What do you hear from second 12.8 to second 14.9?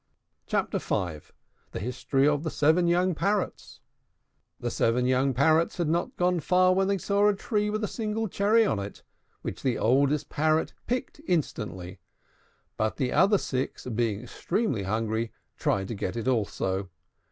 the other six, being extremely